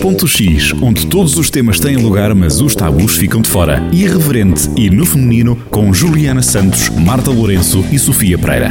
[0.00, 3.82] Ponto X, onde todos os temas têm lugar, mas os tabus ficam de fora.
[3.92, 8.70] Irreverente e no feminino, com Juliana Santos, Marta Lourenço e Sofia Pereira.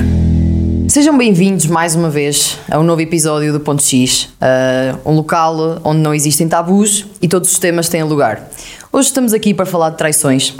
[0.87, 5.81] Sejam bem-vindos mais uma vez a um novo episódio do Ponto X, uh, um local
[5.83, 8.49] onde não existem tabus e todos os temas têm lugar.
[8.93, 10.55] Hoje estamos aqui para falar de traições.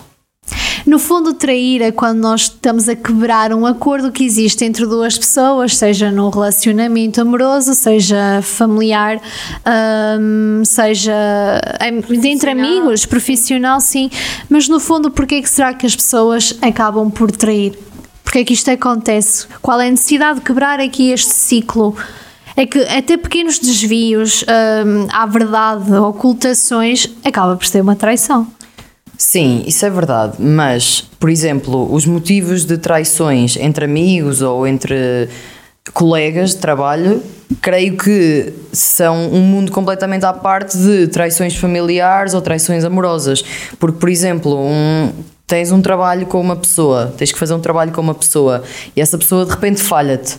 [0.86, 5.18] No fundo, trair é quando nós estamos a quebrar um acordo que existe entre duas
[5.18, 9.20] pessoas, seja num relacionamento amoroso, seja familiar,
[10.20, 11.12] hum, seja
[12.24, 14.12] entre amigos, profissional, sim.
[14.48, 17.76] Mas no fundo, porquê que será que as pessoas acabam por trair?
[18.24, 19.48] Porquê é que isto acontece?
[19.64, 21.96] Qual é a necessidade de quebrar aqui este ciclo?
[22.58, 28.48] é que até pequenos desvios hum, à verdade, ocultações, acaba por ser uma traição.
[29.18, 35.30] Sim, isso é verdade, mas, por exemplo, os motivos de traições entre amigos ou entre
[35.94, 37.22] colegas de trabalho,
[37.62, 43.44] creio que são um mundo completamente à parte de traições familiares ou traições amorosas.
[43.80, 45.12] Porque, por exemplo, um,
[45.46, 48.64] tens um trabalho com uma pessoa, tens que fazer um trabalho com uma pessoa
[48.96, 50.38] e essa pessoa de repente falha-te.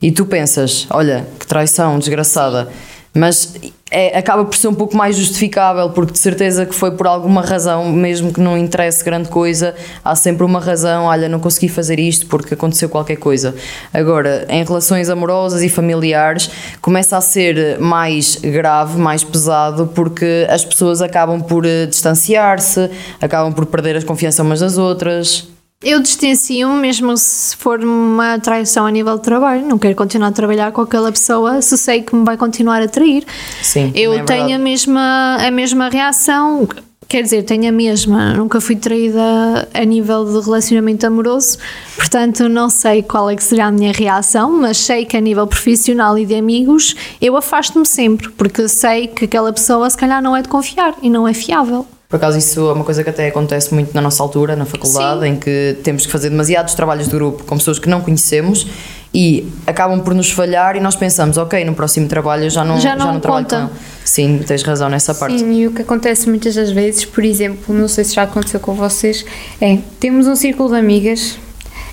[0.00, 2.68] E tu pensas, olha, que traição desgraçada.
[3.14, 3.54] Mas
[3.90, 7.40] é, acaba por ser um pouco mais justificável, porque de certeza que foi por alguma
[7.40, 12.00] razão, mesmo que não interesse grande coisa, há sempre uma razão, olha, não consegui fazer
[12.00, 13.54] isto porque aconteceu qualquer coisa.
[13.94, 16.50] Agora, em relações amorosas e familiares,
[16.82, 22.90] começa a ser mais grave, mais pesado, porque as pessoas acabam por eh, distanciar-se,
[23.20, 25.55] acabam por perder a confiança umas das outras.
[25.82, 29.66] Eu distancio mesmo se for uma traição a nível de trabalho.
[29.66, 32.88] Não quero continuar a trabalhar com aquela pessoa se sei que me vai continuar a
[32.88, 33.24] trair.
[33.62, 36.66] Sim, eu é tenho a mesma, a mesma reação.
[37.06, 38.32] Quer dizer, tenho a mesma.
[38.32, 41.58] Nunca fui traída a nível de relacionamento amoroso,
[41.94, 45.46] portanto não sei qual é que será a minha reação, mas sei que a nível
[45.46, 50.34] profissional e de amigos eu afasto-me sempre, porque sei que aquela pessoa se calhar não
[50.34, 51.86] é de confiar e não é fiável.
[52.08, 55.22] Por acaso, isso é uma coisa que até acontece muito na nossa altura, na faculdade,
[55.22, 55.26] Sim.
[55.26, 58.64] em que temos que fazer demasiados trabalhos de grupo com pessoas que não conhecemos
[59.12, 62.94] e acabam por nos falhar e nós pensamos, ok, no próximo trabalho já não, já
[62.94, 63.68] não, já não trabalho com
[64.04, 65.40] Sim, tens razão nessa parte.
[65.40, 68.60] Sim, e o que acontece muitas das vezes, por exemplo, não sei se já aconteceu
[68.60, 69.24] com vocês,
[69.60, 71.36] é temos um círculo de amigas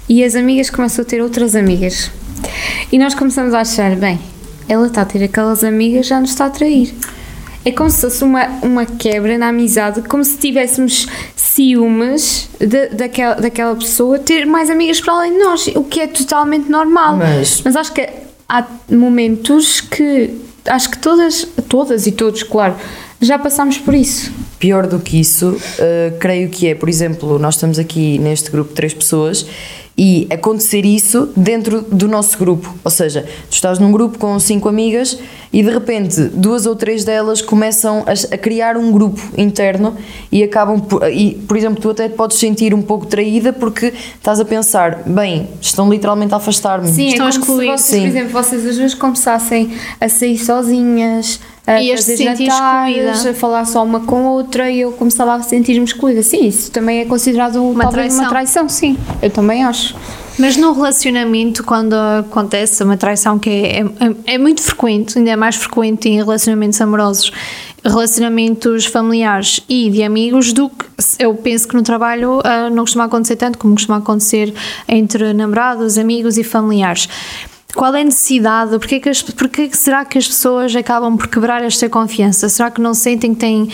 [0.07, 2.11] e as amigas começam a ter outras amigas.
[2.91, 4.19] E nós começamos a achar, bem,
[4.69, 6.93] ela está a ter aquelas amigas, já nos está a trair
[7.65, 13.35] é como se fosse uma, uma quebra na amizade, como se tivéssemos ciúmes de, daquela,
[13.35, 17.17] daquela pessoa ter mais amigas para além de nós, o que é totalmente normal.
[17.17, 18.07] Mas, Mas acho que
[18.49, 22.75] há momentos que acho que todas, todas e todos, claro,
[23.21, 24.31] já passámos por isso.
[24.59, 28.69] Pior do que isso, uh, creio que é, por exemplo, nós estamos aqui neste grupo
[28.69, 29.45] de três pessoas
[29.97, 32.73] e acontecer isso dentro do nosso grupo.
[32.83, 35.19] Ou seja, tu estás num grupo com cinco amigas
[35.51, 39.95] e de repente duas ou três delas começam a, a criar um grupo interno
[40.31, 44.39] e acabam por, e por exemplo tu até podes sentir um pouco traída porque estás
[44.39, 47.99] a pensar bem estão literalmente a afastar-me sim estão é como se vocês, sim.
[47.99, 49.71] por exemplo vocês as duas começassem
[50.01, 54.81] a sair sozinhas a e fazer jantares, a falar só uma com a outra e
[54.81, 56.21] eu começava a sentir-me excluída.
[56.21, 58.19] Sim, isso também é considerado uma traição.
[58.19, 58.97] uma traição, sim.
[59.21, 59.95] Eu também acho.
[60.37, 65.35] Mas no relacionamento, quando acontece uma traição que é, é, é, muito frequente, ainda é
[65.35, 67.31] mais frequente em relacionamentos amorosos,
[67.85, 70.85] relacionamentos familiares e de amigos, do que
[71.19, 74.53] eu penso que no trabalho uh, não costuma acontecer tanto como costuma acontecer
[74.87, 77.07] entre namorados, amigos e familiares.
[77.75, 78.71] Qual é a necessidade?
[78.77, 82.47] Porquê, que as, porquê será que as pessoas acabam por quebrar esta confiança?
[82.49, 83.69] Será que não sentem que têm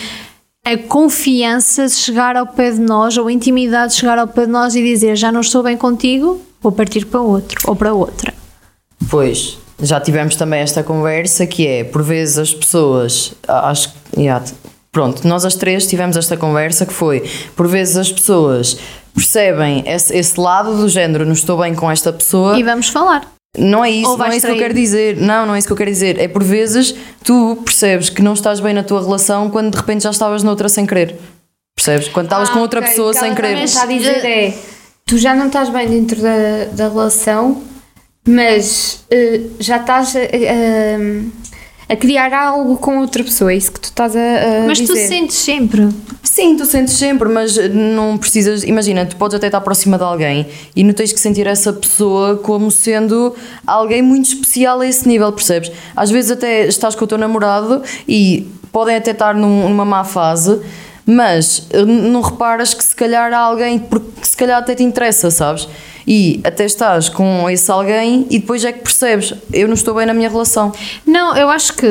[0.64, 4.46] a confiança de chegar ao pé de nós ou a intimidade de chegar ao pé
[4.46, 7.92] de nós e dizer já não estou bem contigo, vou partir para outro ou para
[7.92, 8.32] outra?
[9.08, 14.44] Pois, já tivemos também esta conversa que é, por vezes as pessoas, acho que, yeah,
[14.92, 18.78] pronto, nós as três tivemos esta conversa que foi, por vezes as pessoas
[19.14, 22.58] percebem esse, esse lado do género, não estou bem com esta pessoa.
[22.58, 23.39] E vamos falar.
[23.58, 25.16] Não é isso, não é isso que eu quero dizer.
[25.16, 26.18] Não, não é isso que eu quero dizer.
[26.18, 26.94] É por vezes
[27.24, 30.68] tu percebes que não estás bem na tua relação quando de repente já estavas noutra
[30.68, 31.16] sem querer.
[31.74, 32.08] Percebes?
[32.08, 32.90] Quando estavas ah, com outra okay.
[32.90, 33.54] pessoa sem querer.
[33.54, 34.54] O que está a dizer é
[35.04, 37.62] tu já não estás bem dentro da, da relação,
[38.26, 40.14] mas uh, já estás.
[40.14, 41.30] Uh,
[41.90, 44.92] a criar algo com outra pessoa, é isso que tu estás a, a Mas dizer.
[44.92, 45.88] tu sentes sempre.
[46.22, 48.62] Sim, tu sentes sempre, mas não precisas.
[48.62, 50.46] Imagina, tu podes até estar próxima de alguém
[50.76, 53.34] e não tens que sentir essa pessoa como sendo
[53.66, 55.72] alguém muito especial a esse nível, percebes?
[55.96, 60.04] Às vezes até estás com o teu namorado e podem até estar num, numa má
[60.04, 60.60] fase,
[61.06, 65.68] mas não reparas que se calhar há alguém porque se calhar até te interessa, sabes?
[66.06, 70.06] e até estás com esse alguém e depois é que percebes, eu não estou bem
[70.06, 70.72] na minha relação.
[71.06, 71.86] Não, eu acho que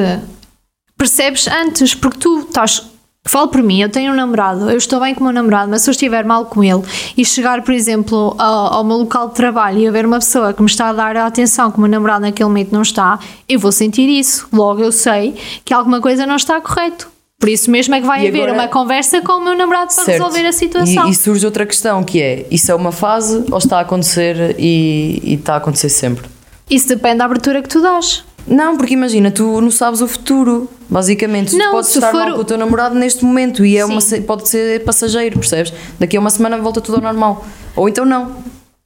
[0.97, 2.83] percebes antes, porque tu estás.
[3.25, 5.83] Falo por mim, eu tenho um namorado, eu estou bem com o meu namorado, mas
[5.83, 6.81] se eu estiver mal com ele
[7.15, 10.61] e chegar, por exemplo, ao, ao meu local de trabalho e haver uma pessoa que
[10.61, 13.59] me está a dar a atenção que o meu namorado naquele momento não está, eu
[13.59, 14.47] vou sentir isso.
[14.51, 17.09] Logo eu sei que alguma coisa não está correto.
[17.39, 19.93] Por isso mesmo é que vai E haver agora- uma conversa com o meu namorado
[19.95, 20.17] para Certo.
[20.23, 21.07] resolver a situação.
[21.07, 24.55] E, e surge outra questão que é: isso é uma fase ou está a acontecer
[24.59, 26.27] e, e está a acontecer sempre?
[26.69, 28.25] Isso depende da abertura que tu dás.
[28.45, 30.69] Não, porque imagina, tu não sabes o futuro.
[30.89, 33.85] Basicamente, Não, tu podes estar for mal com o teu namorado neste momento e é
[33.85, 33.91] Sim.
[33.93, 35.71] uma, pode ser passageiro, percebes?
[35.99, 37.45] Daqui a uma semana volta tudo ao normal.
[37.75, 38.25] Ou então não.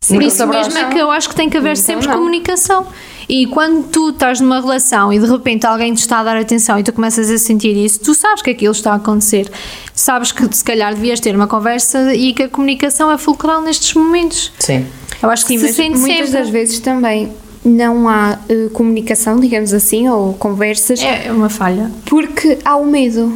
[0.06, 2.16] Por Nunca isso mesmo é que eu acho que tem que haver Então sempre não.
[2.18, 2.86] comunicação.
[3.30, 6.78] E quando tu estás numa relação e de repente alguém te está a dar atenção
[6.80, 9.50] e tu começas a sentir isso, tu sabes que aquilo está a acontecer.
[9.94, 13.94] Sabes que se calhar devias ter uma conversa e que a comunicação é fulcral nestes
[13.94, 14.52] momentos.
[14.60, 14.86] Sim.
[15.22, 16.32] Eu acho que Sim, se sente muitas sempre.
[16.42, 17.32] das vezes também
[17.64, 21.90] não há eh, comunicação, digamos assim, ou conversas, É uma falha.
[22.06, 23.32] porque há o medo.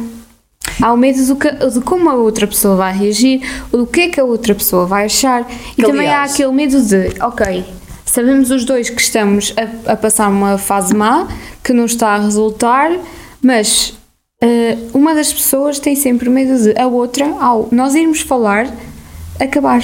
[0.82, 3.40] Há o medo do que- de como a outra pessoa vai reagir,
[3.72, 5.48] do que é que a outra pessoa vai achar.
[5.72, 7.64] E Que, também há aliás- aquele medo de, ok,
[8.10, 9.54] sabemos os dois que estamos
[9.86, 11.28] a, a passar uma fase má,
[11.62, 12.90] que não está a resultar,
[13.42, 13.94] mas
[14.42, 18.66] eh, uma das pessoas tem sempre medo de a outra, ao nós irmos falar,
[19.40, 19.82] acabar.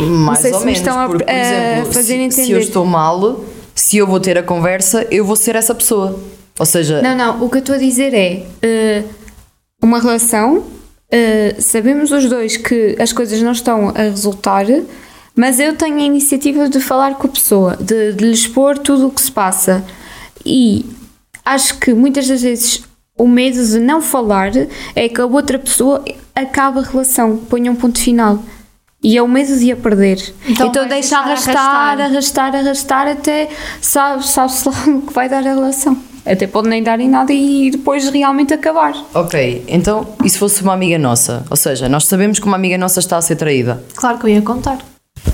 [0.00, 0.80] Mais sei ou se me menos.
[0.86, 2.52] estão a- porque, por exemplo, fazer se, se entender.
[2.54, 3.44] eu estou mal,
[3.74, 6.18] se eu vou ter a conversa, eu vou ser essa pessoa.
[6.58, 9.02] Ou seja, Não, não, o que eu estou a dizer é eh,
[9.82, 10.64] uma relação,
[11.10, 14.66] eh, sabemos os dois que as coisas não estão a resultar,
[15.36, 19.08] mas eu tenho a iniciativa de falar com a pessoa, de, de lhe expor tudo
[19.08, 19.84] o que se passa.
[20.44, 20.84] E
[21.44, 22.82] acho que muitas das vezes
[23.18, 24.50] o medo de não falar
[24.94, 26.04] é que a outra pessoa
[26.34, 28.42] acabe a relação, ponha um ponto final.
[29.02, 30.16] E é o medo de a perder.
[30.48, 32.00] Então Então, deixa deixar arrastar, arrastar.
[32.06, 33.48] arrastar, arrastar, até
[33.80, 35.96] sabe- sabe-se lá o que vai dar a relação.
[36.24, 38.94] Até pode nem dar em nada e depois realmente acabar.
[39.12, 41.44] ok, então e se fosse uma amiga nossa?
[41.50, 43.84] Ou seja, nós sabemos que uma amiga nossa está a ser traída.
[43.94, 44.78] Claro que eu ia contar.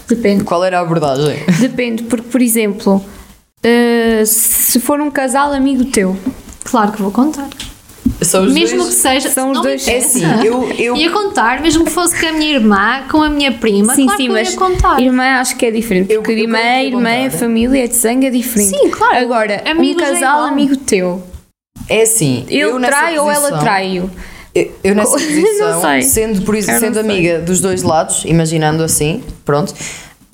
[0.08, 0.44] Depende.
[0.44, 1.36] Qual era a abordagem?
[1.60, 3.04] Depende, porque, por exemplo,
[3.62, 6.16] eh, se for um casal amigo teu,
[6.64, 7.48] Claro que vou contar.
[8.22, 9.28] São os mesmo dois- que seja.
[9.30, 12.50] são os dois- É assim, eu- eu- Ia contar, mesmo que fosse com a minha
[12.52, 13.94] irmã, com a minha prima.
[13.94, 15.00] sim, claro sim, que eu mas ia contar.
[15.00, 16.12] irmã acho que é diferente.
[16.12, 17.38] Eu- Porque eu irmã é irmã, é perguntar.
[17.38, 18.68] família, é de sangue, é diferente.
[18.76, 19.16] Sim, claro.
[19.16, 20.44] Agora, um Amigos é casal igual.
[20.44, 21.22] amigo teu,
[21.88, 24.10] É assim, eu ele nessa trai ou ela trai-o?
[24.54, 29.72] Eu, eu nessa posição, sendo, por sendo amiga dos dois lados, imaginando assim, pronto,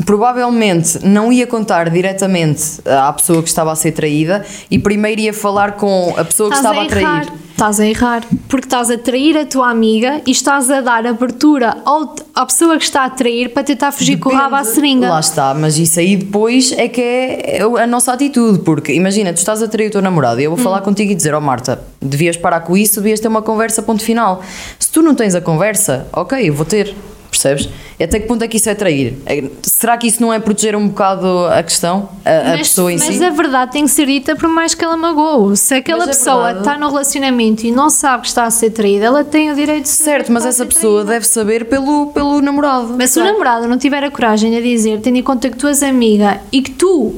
[0.06, 5.34] provavelmente não ia contar diretamente à pessoa que estava a ser traída e primeiro ia
[5.34, 7.32] falar com a pessoa que Estás estava a a trair.
[7.50, 8.22] Estás a errar.
[8.48, 12.76] Porque estás a trair a tua amiga e estás a dar abertura ao, à pessoa
[12.76, 14.74] que está a trair para tentar fugir com o rabo à Depende.
[14.74, 15.08] seringa.
[15.08, 19.38] Lá está, mas isso aí depois é que é a nossa atitude, porque imagina, tu
[19.38, 20.62] estás a trair o teu namorado e eu vou Hum.
[20.62, 24.02] falar contigo e dizer, ó Marta, devias parar com isso, devias ter uma conversa, ponto
[24.04, 24.42] final.
[24.78, 26.94] Se tu não tens a conversa, ok, eu vou ter,
[27.38, 27.68] percebes?
[27.98, 29.14] E até que ponto é que isso é trair?
[29.26, 32.92] É- Será que isso não é proteger um bocado a questão, a, a mas, pessoa
[32.92, 33.24] em mas si?
[33.24, 35.56] a verdade tem que ser dita por mais que ela magoe.
[35.56, 38.70] Se aquela Mas é pessoa está no relacionamento e não sabe que está a ser
[38.70, 41.12] traída, ela tem o direito de saber Certo, mas essa pessoa traída.
[41.12, 42.94] deve saber pelo, pelo namorado.
[42.96, 45.66] Mas se o namorado não tiver a coragem de dizer, tendo em conta que tu
[45.66, 47.14] és amiga e que tu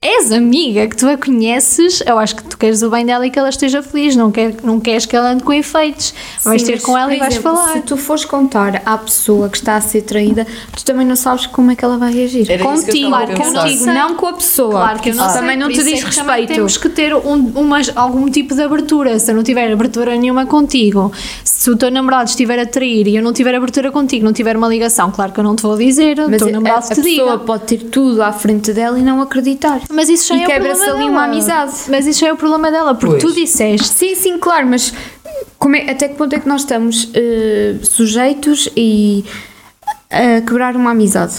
[0.00, 3.30] és amiga, que tu a conheces, eu acho que tu queres o bem dela e
[3.30, 6.14] que ela esteja feliz, não, quer, não queres que ela ande com efeitos.
[6.44, 7.72] vais Sim, ter com ela e vais exemplo, falar.
[7.72, 11.46] Se tu fores contar à pessoa que está a ser traída, tu também não sabes
[11.46, 12.48] como é que ela vai reagir.
[12.48, 13.62] Era isso que eu contigo, a Claro que eu pensar.
[13.64, 14.70] contigo, não com a pessoa.
[14.70, 16.54] Claro que eu não Isso sei, também não te diz é também respeito.
[16.54, 19.18] Temos que ter um, umas- algum tipo de abertura.
[19.18, 21.10] Se eu não tiver abertura nenhuma contigo,
[21.42, 24.56] se o teu namorado estiver a trair e eu não tiver abertura contigo, não tiver
[24.56, 26.82] uma ligação, claro que eu não te vou dizer, o Mas teu a, namorado a
[26.94, 27.38] te pessoa diga.
[27.38, 29.80] pode ter tudo à frente dela e não acreditar.
[29.90, 31.10] Mas isso já E é o quebra-se problema ali dela.
[31.10, 31.72] uma amizade.
[31.88, 33.22] Mas isso já é o problema dela, porque Pois.
[33.22, 33.88] tu disseste.
[33.88, 34.92] Sim, sim, claro, mas
[35.58, 39.24] como é- até que ponto é que nós estamos eh, sujeitos e
[40.10, 41.34] a quebrar uma amizade?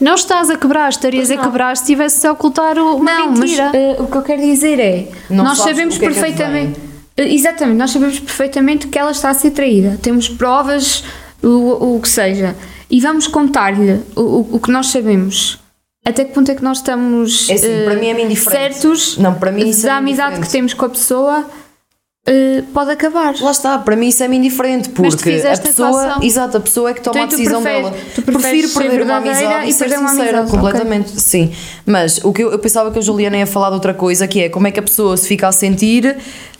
[0.00, 3.64] Não estás a quebrar, estarias a quebrar se estivesse a ocultar uma não, mentira.
[3.66, 6.80] mas eh, o que eu quero dizer é, Não nós sabemos é que perfeitamente,
[7.16, 9.96] Eh, exatamente, nós sabemos perfeitamente que ela está a ser traída.
[10.02, 11.04] Temos provas,
[11.40, 12.56] o, o que seja,
[12.90, 15.60] e vamos contar-lhe o, o, o que nós sabemos.
[16.04, 18.74] Até que ponto é que nós estamos É assim, eh, para mim é-me indiferente.
[18.76, 21.46] certos Não, para mim isso é da amizade que temos com a pessoa
[22.26, 23.34] eh, pode acabar.
[23.40, 26.22] Lá está, para mim isso é-me indiferente, porque a a pessoa, equação.
[26.22, 28.22] exato, a pessoa é que toma Então a decisão preferes- dela.
[28.24, 31.52] Prefiro perder uma amizade e ser sincera, amizade, completamente, sim.
[31.86, 34.42] Mas o que eu, eu pensava que a Juliana ia falar de outra coisa, que
[34.42, 36.16] é como é que a pessoa se fica a sentir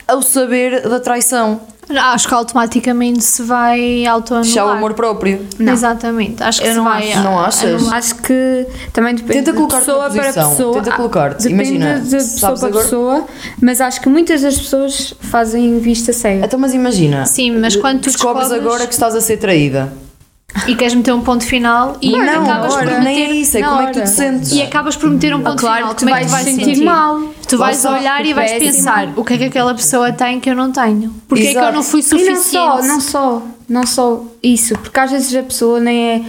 [0.07, 1.61] ao saber da traição.
[1.87, 4.51] Acho que automaticamente se vai autoanular.
[4.51, 5.45] Já o amor próprio.
[5.59, 5.71] Não.
[5.73, 6.41] Exatamente.
[6.41, 7.21] Acho que Eu se não vai acho.
[7.23, 7.63] Não achas?
[7.75, 7.97] anular.
[7.97, 10.73] Acho que também depende Tenta de pessoa para pessoa.
[10.73, 11.43] tenta Ah, colocar-te.
[11.43, 13.25] Depende Imagina, de pessoa para agora- pessoa,
[13.61, 16.45] mas acho que muitas das pessoas fazem vista cega.
[16.45, 17.25] Então, mas imagina.
[17.25, 19.93] Sim, mas quando tu descobres descobres- agora que estás a ser traída.
[20.67, 22.85] E queres meter um ponto final e não, acabas por hora.
[22.99, 24.07] meter, nem é isso, é como é que tu hora.
[24.07, 24.51] te sentes.
[24.53, 25.95] e acabas por meter um ponto claro final.
[25.95, 26.85] que Como é que vais tu vais sentir sentir?
[26.85, 27.21] mal.
[27.55, 28.71] Tu vais olhar e vais Péssimo.
[28.71, 31.13] pensar o que é que aquela pessoa tem que eu não tenho.
[31.27, 31.75] Porque é que eu Exato.
[31.75, 32.53] não fui E suficiente?
[32.53, 36.21] não só, não só, não só isso, porque às vezes a pessoa nem é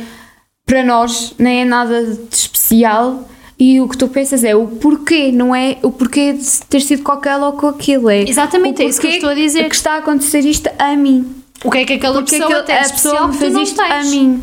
[0.65, 3.29] para nós, nem é nada de especial.
[3.59, 7.03] E o que tu pensas é o porquê, não é o porquê de ter sido
[7.03, 8.11] com aquela ou com aquilo.
[8.11, 9.67] É Exatamente, é isso que eu estou a dizer.
[9.69, 11.27] que está a acontecer isto a mim.
[11.65, 13.53] O que é que aquela Porque pessoa aquele- tem de a pessoa me que fez
[13.55, 14.43] não isto a mim.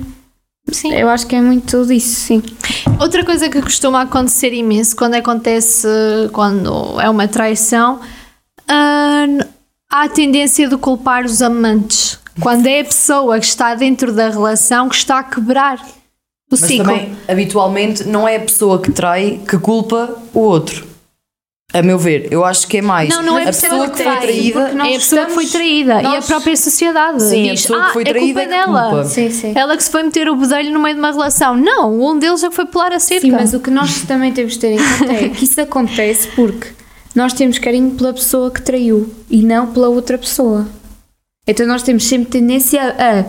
[0.72, 0.94] Sim.
[0.94, 2.42] Eu acho que é muito disso, sim.
[3.00, 5.88] Outra coisa que costuma acontecer imenso quando acontece,
[6.32, 8.00] quando é uma traição,
[8.68, 9.26] ah,
[9.92, 12.20] há a tendência de culpar os amantes.
[12.40, 15.82] Quando é a pessoa que está dentro da relação que está a quebrar o
[16.52, 16.86] Mas ciclo.
[16.86, 20.93] também, habitualmente, não é a pessoa que trai que culpa o outro.
[21.74, 24.16] A meu ver, eu acho que é mais Não, não é a pessoa que foi
[24.18, 24.60] traída.
[24.60, 27.24] é a pessoa que foi traída e a própria sociedade.
[27.24, 28.90] Sim, a diz, pessoa que ah, foi é traída culpa é que dela.
[28.90, 29.06] culpa.
[29.06, 29.54] Sim, sim.
[29.56, 31.58] Ela que se foi meter o bedelho no meio de uma relação.
[31.58, 33.22] Não, um deles é que foi pular a cerca.
[33.26, 36.28] Sim, mas o que nós também temos de ter em conta é que isso acontece
[36.36, 36.68] porque
[37.16, 40.68] nós temos carinho pela pessoa que traiu e não pela outra pessoa.
[41.48, 43.26] Então nós temos sempre tendência a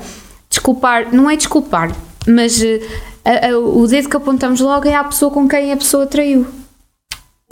[0.50, 1.90] desculpar, não é desculpar,
[2.28, 2.80] mas eh,
[3.24, 6.46] a- a- o dedo que apontamos logo é à pessoa com quem a pessoa traiu.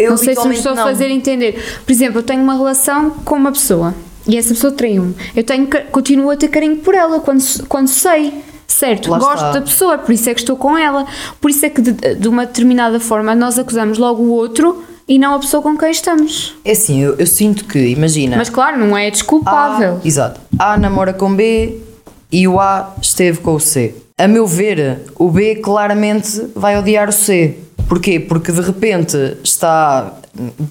[0.04, 1.80] Eu não sei se me estou a fazer entender.
[1.84, 3.94] Por exemplo, eu tenho uma relação com uma pessoa
[4.26, 5.14] e essa pessoa traiu-me.
[5.34, 8.32] Eu tenho, continuo a ter carinho por ela quando, quando sei.
[8.66, 9.52] Certo, Lá gosto está.
[9.52, 11.06] da pessoa, por isso é que estou com ela.
[11.40, 15.18] Por isso é que de, de uma determinada forma nós acusamos logo o outro e
[15.18, 16.54] não a pessoa com quem estamos.
[16.64, 18.36] É assim, eu, eu sinto que, imagina.
[18.36, 20.00] Mas claro, não é desculpável.
[20.02, 20.40] A, exato.
[20.58, 21.80] A namora com B
[22.30, 23.94] e o A esteve com o C.
[24.16, 27.56] A meu ver, o B claramente vai odiar o C.
[27.92, 28.18] Porquê?
[28.18, 30.14] Porque de repente está,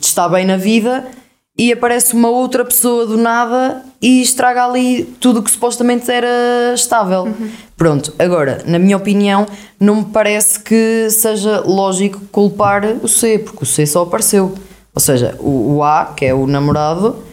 [0.01, 1.07] está bem na vida
[1.55, 6.73] e aparece uma outra pessoa do nada e estraga ali tudo o que supostamente era
[6.73, 7.31] estável.
[7.77, 9.45] Pronto, agora, na minha opinião,
[9.79, 14.55] não me parece que seja lógico culpar o C, porque o C só apareceu.
[14.91, 17.23] Ou seja, o, o A, que é o namorado,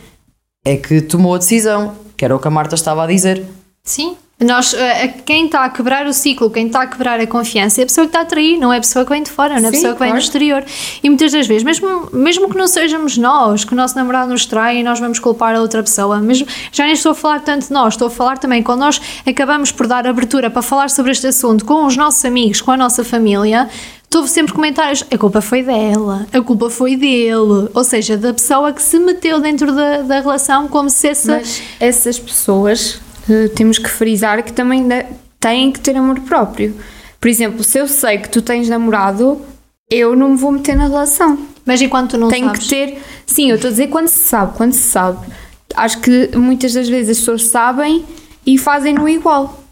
[0.66, 3.42] é que tomou a decisão, que era o que a Marta estava a dizer.
[3.83, 4.18] Sim.
[4.40, 7.83] Nós, eh, quem está a quebrar o ciclo, quem está a quebrar a confiança é
[7.83, 9.66] a pessoa que está a trair, não é a pessoa que vem de fora, não
[9.66, 10.25] é a Sim, pessoa que vem do claro.
[10.25, 10.64] exterior.
[11.02, 14.47] E muitas das vezes, mesmo, mesmo que não sejamos nós, que o nosso namorado nos
[14.47, 17.66] trai e nós vamos culpar a outra pessoa, mesmo, já nem estou a falar tanto
[17.66, 21.11] de nós, estou a falar também quando nós acabamos por dar abertura para falar sobre
[21.11, 23.68] este assunto com os nossos amigos, com a nossa família.
[24.04, 28.73] Estou sempre comentários, a culpa foi dela, a culpa foi dele, ou seja, da pessoa
[28.73, 33.79] que se meteu dentro da, da relação como se essa Mas essas pessoas eh, temos
[33.79, 34.87] que frisar que também
[35.41, 36.75] têm que ter amor próprio.
[37.21, 39.41] Por exemplo, se eu sei que tu tens namorado,
[39.91, 41.39] eu não me vou meter na relação.
[41.65, 42.99] Mas enquanto tu não Tenho sabes, que ter.
[43.27, 45.19] Sim, eu estou a dizer quando se sabe, quando se sabe.
[45.75, 48.05] Acho que muitas das vezes as pessoas sabem
[48.47, 49.63] e fazem no igual.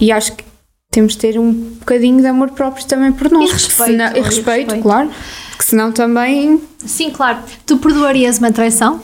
[0.00, 0.44] E acho que
[0.90, 3.48] temos de ter um bocadinho de amor próprio também por nós.
[3.48, 4.82] E respeito, Senão- e respeito, respeito.
[4.82, 5.10] claro.
[5.50, 6.60] Porque senão também.
[6.84, 7.38] Sim, claro.
[7.64, 9.00] Tu perdoarias uma traição?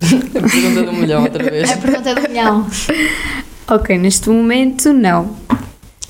[0.00, 1.70] Pergunta do milhão outra vez.
[1.70, 2.66] A pergunta é do milhão.
[3.68, 5.34] Ok, neste momento não.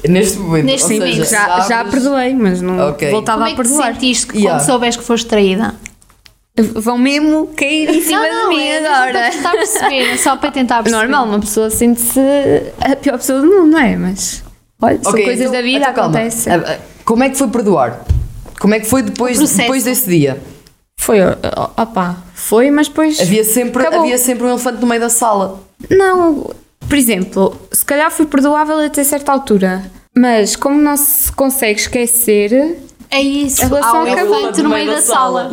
[0.09, 3.11] Neste momento, Neste ou momento, seja, Já, já perdoei, mas não Ok.
[3.11, 3.93] voltava Como é a que te perdoar.
[3.95, 4.59] sentiste Yeah.
[4.61, 5.75] quando soubes que foste traída?
[6.57, 9.33] Vão mesmo cair em cima não, de mim é agora.
[9.33, 11.03] Só para tentar perceber, é só para tentar perceber.
[11.03, 12.21] Normal, uma pessoa sente-se
[12.81, 13.97] a pior pessoa do mundo, não é?
[13.97, 14.45] Mas
[14.81, 16.19] olha, são Ok, coisas então- da vida, então calma.
[16.19, 16.53] acontecem.
[16.53, 18.05] Ah, ah, Como é que foi perdoar?
[18.61, 19.61] Como é que foi depois, O processo.
[19.63, 20.41] depois desse dia?
[21.05, 23.21] Foi, ó, opá, foi, mas depois.
[23.21, 24.01] Havia sempre, Acabou.
[24.07, 25.61] havia sempre um elefante no meio da sala.
[25.91, 26.51] Não,
[26.89, 29.85] por exemplo, se calhar foi perdoável até certa altura,
[30.17, 32.79] mas como não se consegue esquecer,
[33.11, 33.63] É isso.
[33.63, 34.35] A relação Há um acabou.
[34.39, 35.51] elefante no meio da sala.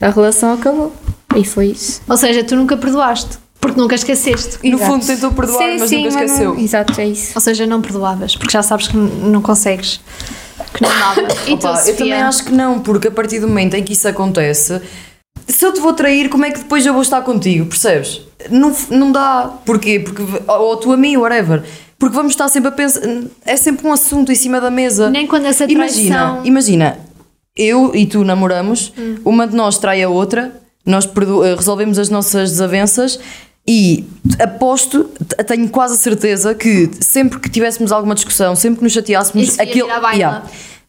[0.00, 0.92] a relação acabou.
[1.34, 2.00] E foi isso.
[2.08, 3.38] Ou seja, tu nunca perdoaste.
[3.60, 4.58] Porque nunca esqueceste.
[4.62, 4.92] E no Exato.
[4.92, 6.54] fundo tentou perdoar, Sim, mas sim, nunca mas esqueceu.
[6.54, 7.32] não- Exato, é isso.
[7.34, 8.36] Ou seja, não perdoavas.
[8.36, 10.00] Porque já sabes que não consegues.
[10.74, 11.20] Que não dava.
[11.46, 13.92] E tu, Opa, eu também acho que não, porque a partir do momento em que
[13.92, 14.80] isso acontece,
[15.46, 18.20] se eu te vou trair, como é que depois eu vou estar contigo, percebes?
[18.50, 19.52] Não, não dá.
[19.64, 20.00] Porquê?
[20.00, 21.62] Porque, ou tu a mim, whatever.
[21.98, 23.00] Porque vamos estar sempre a pensar.
[23.46, 25.08] É sempre um assunto em cima da mesa.
[25.10, 26.44] Nem quando essa Imagina, traição...
[26.44, 26.98] imagina,
[27.56, 29.16] eu e tu namoramos, Hum.
[29.24, 33.18] uma de nós trai a outra, nós eh, resolvemos as nossas desavenças
[33.66, 34.04] e
[34.40, 35.10] aposto,
[35.46, 39.56] tenho quase a certeza que sempre que tivéssemos alguma discussão, sempre que nos chateássemos, Isso
[39.58, 39.86] ia aquilo.
[39.88, 40.42] vir à baila.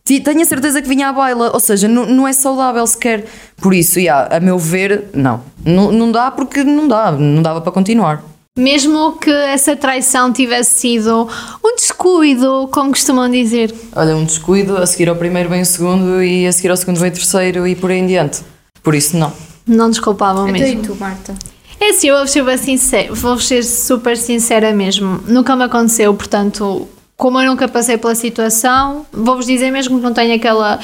[0.03, 3.25] Ti- Tenho a certeza que vinha à baila, ou seja, não, não é saudável sequer.
[3.58, 5.41] Por isso, yeah, a meu ver, não.
[5.65, 5.91] não.
[5.91, 8.24] Não dá porque não dá, não dava para continuar.
[8.58, 11.27] Mesmo que essa traição tivesse sido
[11.63, 13.74] um descuido, como costumam dizer.
[13.96, 17.00] Olha, um descuido, a seguir ao primeiro vem o segundo e a seguir ao segundo
[17.00, 18.41] vem o terceiro e por aí em diante.
[18.84, 19.34] Por isso, não.
[19.67, 20.84] Não desculpavam Então mesmo.
[20.84, 21.34] e tu, Marta?
[21.79, 25.22] É assim, eu vou ser, bem sincera, vou ser super sincera mesmo.
[25.27, 30.13] Nunca me aconteceu, portanto, como eu nunca passei pela situação, vou-vos dizer mesmo que não
[30.13, 30.79] tenho aquela.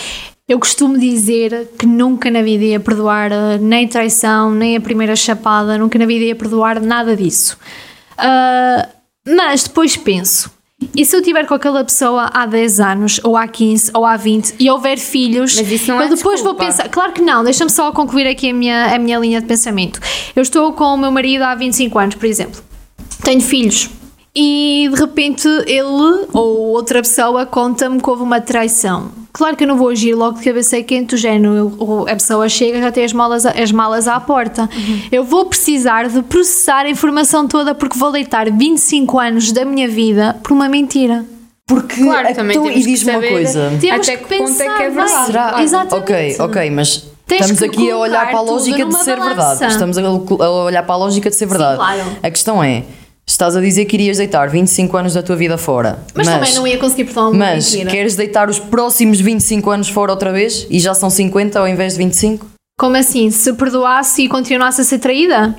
[0.48, 5.15] Eu costumo dizer que nunca na vida ia perdoar eh, nem traição, nem a primeira
[5.15, 7.57] chapada, nunca na vida ia perdoar nada disso.
[8.17, 8.89] Ah,
[9.25, 10.51] mas depois penso,
[10.95, 14.17] e se eu estiver com aquela pessoa há 10 anos, ou há 15, ou há
[14.17, 16.65] 20, e houver filhos, Mas isso não é eu depois vou desculpa.
[16.65, 16.89] pensar.
[16.89, 20.00] Claro que não, deixa-me só concluir aqui a minha, a minha linha de pensamento.
[20.35, 22.61] Eu estou com o meu marido há 25 anos, por exemplo.
[23.23, 23.89] Tenho filhos.
[24.33, 29.09] E de repente ele ou outra pessoa conta-me que houve uma traição.
[29.33, 31.53] Claro que eu não vou agir logo de cabeça quente do género.
[31.53, 34.69] Eu- o- a pessoa chega já tem as malas, a- as malas à porta.
[35.11, 39.88] Eu vou precisar de processar a informação toda porque vou deitar 25 anos da minha
[39.88, 41.25] vida por uma mentira.
[41.67, 43.71] Porque, Claro, também então, temos e que diz-me uma coisa.
[43.79, 44.77] Temos Até que que ponto é pensar.
[44.77, 45.25] que é verdade?
[45.25, 45.47] Será?
[45.50, 45.63] Claro.
[45.63, 46.03] Exatamente.
[46.11, 49.35] Ok, ok, mas Tens estamos aqui a olhar para a lógica de ser balança.
[49.59, 49.71] verdade.
[49.73, 51.77] Estamos a, a olhar para a lógica de ser verdade.
[51.77, 52.01] claro.
[52.21, 52.83] A questão é:
[53.41, 56.00] estás a dizer que irias deitar 25 anos da tua vida fora.
[56.13, 57.89] Mas, também não ia conseguir perdoar uma Mas mentira.
[57.89, 61.93] queres deitar os próximos 25 anos fora outra vez e já são 50 ao invés
[61.93, 62.45] de 25?
[62.79, 63.31] Como assim?
[63.31, 65.55] Se perdoasse e continuasse a ser traída?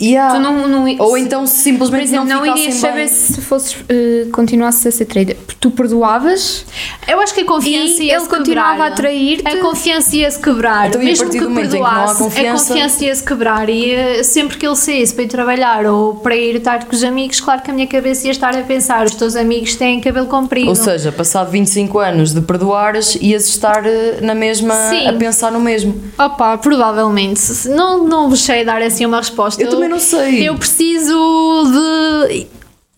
[0.00, 0.36] Yeah.
[0.36, 2.80] Tu não, não, Ou então Por simplesmente exemplo, não não irias bem.
[2.80, 5.36] saber se fosses, eh, continuasses a ser traída.
[5.60, 6.64] Tu perdoavas
[7.06, 9.46] Eu acho que a confiança E ia ele continuava a trair-te?
[9.46, 10.88] A confiança ia-se quebrar.
[10.88, 13.68] Então, a Mesmo que em que perdoasse, confiança- A confiança ia-se quebrar.
[13.68, 17.02] E eh, sempre que ele saísse para ir trabalhar ou para ir estar com os
[17.02, 20.26] amigos, claro que a minha cabeça ia estar a pensar: os teus amigos têm cabelo
[20.28, 20.68] comprido.
[20.68, 25.08] Ou seja, passado 25 anos de perdoares, ias estar eh, na mesma Sim.
[25.08, 26.00] a pensar no mesmo.
[26.16, 27.42] Opa, provavelmente.
[27.68, 29.60] Não, não vos sei dar assim uma resposta.
[29.62, 30.48] Eu também não sei.
[30.48, 31.64] Eu preciso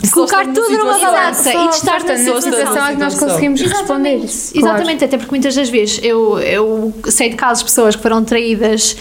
[0.00, 2.52] de colocar tudo numa balança e de estar na Portanto, na situação.
[2.52, 4.14] situação é que nós conseguimos responder.
[4.14, 8.02] Exatamente, exatamente, até porque muitas das vezes eu, eu sei de casos de pessoas que
[8.02, 8.96] foram traídas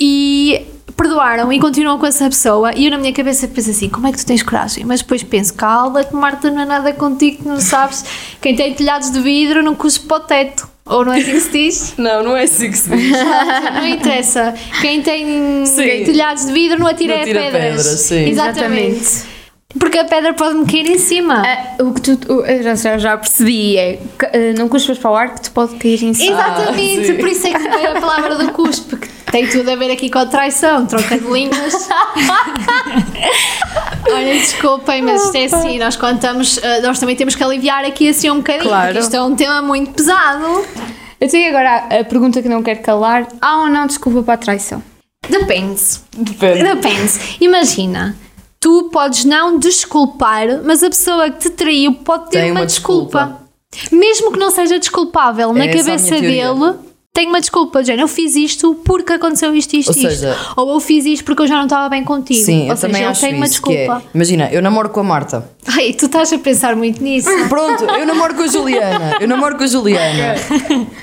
[0.00, 0.66] e
[0.96, 4.12] perdoaram e continuam com essa pessoa e eu na minha cabeça penso assim, como é
[4.12, 4.84] que tu tens coragem?
[4.84, 8.04] Mas depois penso, cala-te Marta, não é nada contigo, que não sabes
[8.40, 11.40] quem tem telhados de vidro não cuspe para o teto ou não é assim que
[11.40, 11.94] se diz?
[11.96, 13.10] Não, não é assim que se diz.
[13.74, 14.54] Não interessa.
[14.80, 16.04] Quem tem Sim.
[16.04, 17.62] telhados de vidro não atira, Não atira pedras.
[17.62, 18.28] pedras, sim.
[18.28, 19.38] Exatamente.
[19.78, 21.42] Porque a pedra pode-me cair em cima.
[21.46, 25.14] Ah, o que tu, eu já, já percebi é que, ah, não cuspas para o
[25.14, 26.40] ar que te pode cair em cima.
[26.40, 27.14] Exatamente, sim.
[27.16, 30.10] por isso é que veio a palavra do cuspe, que tem tudo a ver aqui
[30.10, 31.88] com a traição, troca de línguas.
[34.10, 38.08] Olha, desculpem, mas isto é assim, nós contamos, eh, nós também temos que aliviar aqui
[38.08, 38.86] assim um bocadinho, Claro.
[38.86, 40.64] porque isto é um tema muito pesado.
[41.20, 44.38] Eu tenho agora a, pergunta que não quero calar: há ou não desculpa para a
[44.38, 44.82] traição?
[45.28, 45.82] Depende.
[46.16, 46.62] Depende.
[46.62, 47.12] Depende.
[47.40, 48.16] Imagina,
[48.60, 53.42] tu podes não desculpar, mas a pessoa que te traiu pode ter uma, uma desculpa.
[53.92, 56.74] Mesmo que não seja desculpável na É essa cabeça dele.
[57.18, 60.08] Tem uma desculpa, já eu fiz isto porque aconteceu isto, isto, Ou isto.
[60.08, 62.44] seja- Ou eu fiz isto porque eu já não estava bem contigo.
[62.44, 63.60] Sim, Ou eu seja, também ele acho tem uma isso.
[63.60, 64.02] Que desculpa.
[64.06, 65.50] é, imagina, eu namoro com a Marta.
[65.66, 67.28] Ai, tu estás a pensar muito nisso.
[67.48, 69.16] Pronto, eu namoro com a Juliana.
[69.20, 70.36] Eu namoro com a Juliana.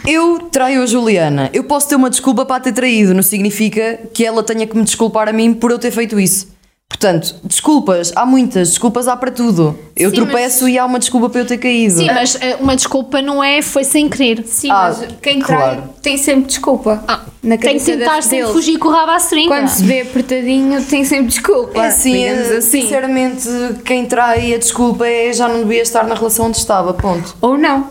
[0.08, 1.49] Eu traio a Juliana.
[1.51, 3.13] Eu posso ter uma desculpa para a ter traído.
[3.13, 6.47] Não significa que ela tenha que me desculpar a mim por eu ter feito isso.
[6.89, 9.78] Portanto, desculpas, há muitas, desculpas há para tudo.
[9.95, 11.95] Eu Sim, tropeço e há uma desculpa para eu ter caído.
[11.98, 14.43] Sim, mas eh, uma desculpa não é foi sem querer.
[14.45, 15.84] Sim, Ah, mas quem trai claro.
[16.02, 17.04] tem sempre desculpa.
[17.43, 18.52] na Tem que tentar sempre deles.
[18.54, 19.50] fugir com o rabo à seringa.
[19.50, 21.78] Quando se vê apertadinho, tem sempre desculpa.
[21.80, 22.82] É assim, eh, assim.
[22.82, 23.50] sinceramente,
[23.84, 27.36] quem trai a desculpa é já não devia estar na relação onde estava, ponto.
[27.41, 27.89] Ou não.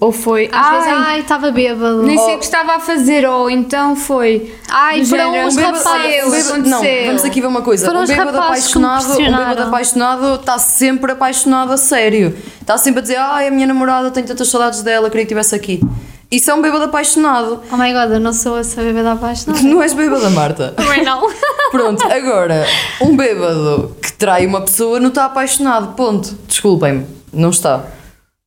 [0.00, 0.48] Ou foi.
[0.52, 2.02] Às vezes, ai, ai, estava bêbado.
[2.02, 3.26] nem sei o que estava a fazer.
[3.26, 4.54] Ou então foi.
[4.68, 6.30] Ai, foram género, uns um bêbado- rapazes.
[6.30, 7.06] bêbado- Não, aconteceu.
[7.06, 7.86] vamos aqui ver uma coisa.
[7.86, 9.48] Foram um os bêbado rapazes que me apaixonado, um pressionaram.
[9.50, 12.36] bêbado apaixonado está sempre apaixonado a sério.
[12.60, 15.54] Está sempre a dizer, ai, a minha namorada, tenho tantas saudades dela, queria que estivesse
[15.54, 15.80] aqui.
[16.28, 17.62] Isso é um bêbado apaixonado.
[17.72, 19.62] Oh my god, eu não sou essa bêbada apaixonada.
[19.66, 20.74] Não és bêbada, Marta.
[20.76, 21.22] Também não.
[21.70, 22.66] Pronto, agora,
[23.00, 26.36] um bêbado que trai uma pessoa não está apaixonado, ponto.
[26.48, 27.84] Desculpem-me, não está.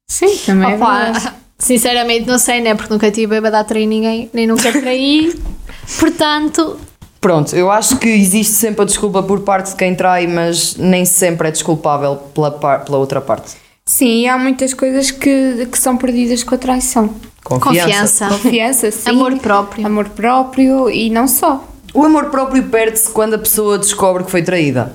[0.10, 1.20] Sim, também é verdade.
[1.20, 2.76] Opa, sinceramente não sei, né?
[2.76, 5.34] Porque nunca tive bêbada a trair ninguém, nem nunca traí.
[6.00, 6.78] Portanto,
[7.22, 11.04] Pronto, eu acho que existe sempre a desculpa por parte de quem trai, mas nem
[11.04, 13.52] sempre é desculpável pela, par- pela outra parte.
[13.86, 17.14] Sim, e há muitas coisas que, que são perdidas com a traição.
[17.44, 18.30] confiança.
[18.30, 19.10] Confiança, sim.
[19.10, 19.86] Amor próprio.
[19.86, 21.68] Amor próprio e não só.
[21.94, 24.94] O amor próprio perde-se quando a pessoa descobre que foi traída.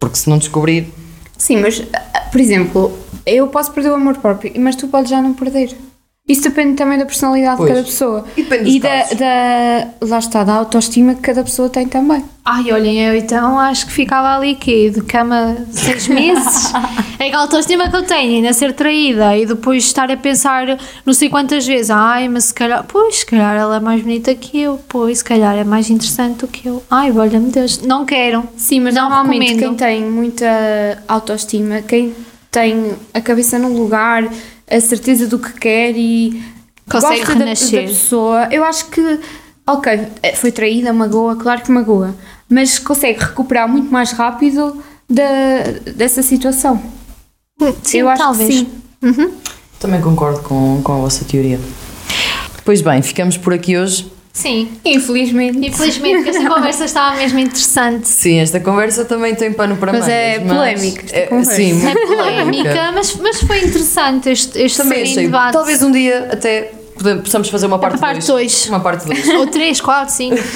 [0.00, 0.86] Porque se não descobrir.
[1.36, 1.82] Sim, mas,
[2.32, 5.76] por exemplo, eu posso perder o amor próprio, mas tu podes já não perder.
[6.28, 7.68] Isso depende também da personalidade Pois.
[7.68, 8.24] de cada pessoa.
[8.36, 9.88] E depende dos e da, da.
[10.08, 12.24] Lá está, da autoestima que cada pessoa tem também.
[12.44, 16.72] Ai, olhem, eu então acho que ficava ali que de cama seis meses.
[17.20, 20.66] é aquela autoestima que eu tenho, ainda ser traída e depois estar a pensar
[21.04, 24.34] não sei quantas vezes, ai, mas se calhar, pois, se calhar ela é mais bonita
[24.34, 26.82] que eu, pois, se calhar é mais interessante do que eu.
[26.90, 28.42] Ai, olha-me Deus, não quero.
[28.56, 29.76] Sim, mas Não normalmente recomendo.
[29.78, 30.44] quem tem muita
[31.06, 32.12] autoestima, quem
[32.56, 34.26] tem a cabeça no lugar,
[34.66, 36.42] a certeza do que quer e
[36.90, 37.86] Consegue gosta da, da renascer.
[37.86, 39.20] pessoa, eu acho que,
[39.66, 42.14] ok, é, foi traída, magoa, claro que magoa,
[42.48, 45.22] mas consegue recuperar muito mais rápido da,
[45.94, 46.82] dessa situação.
[47.82, 48.48] Sim, eu acho talvez.
[48.48, 48.70] que
[49.12, 49.30] sim.
[49.78, 51.60] Também concordo com, com a vossa teoria.
[52.64, 54.10] Pois bem, ficamos por aqui hoje.
[54.36, 54.68] Sim.
[54.84, 55.66] Infelizmente.
[55.66, 58.06] Infelizmente, que esta conversa estava mesmo interessante.
[58.06, 61.42] Sim, esta conversa também tem pano para Mas mangas, é polémica esta é-.
[61.44, 65.54] Sim, É muito polémica, mas, mas foi interessante este, este Também debate.
[65.54, 66.70] Talvez um dia até
[67.24, 68.26] possamos fazer uma parte parte 2.
[68.26, 68.68] dois.
[68.68, 69.26] Uma parte 2.
[69.40, 70.36] Ou três, quatro, cinco.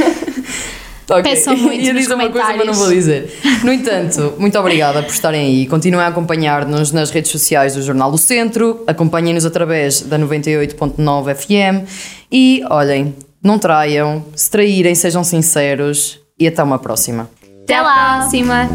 [1.12, 1.24] Ok.
[1.24, 2.78] Peçam muito Ia dizer uma coisa, mas não comentários.
[2.78, 3.40] vou dizer.
[3.64, 5.66] No entanto, muito obrigada por estarem aí.
[5.66, 8.84] Continuem a acompanhar-nos nas redes sociais do Jornal do Centro.
[8.86, 11.84] Acompanhem-nos através da 98.9 FM.
[12.30, 14.24] E, olhem, não traiam.
[14.34, 16.20] Se traírem, sejam sinceros.
[16.38, 17.28] E até uma próxima.
[17.64, 18.20] Até lá!
[18.20, 18.68] Próxima.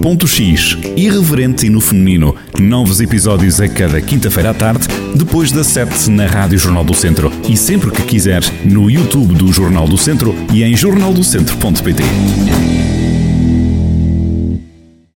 [0.00, 2.36] Ponto X, irreverente e no feminino.
[2.60, 7.32] Novos episódios a cada quinta-feira à tarde, depois das 7 na Rádio Jornal do Centro.
[7.48, 12.02] E sempre que quiser, no YouTube do Jornal do Centro e em jornaldocentro.pt.